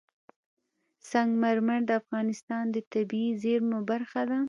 [1.09, 4.39] سنگ مرمر د افغانستان د طبیعي زیرمو برخه ده.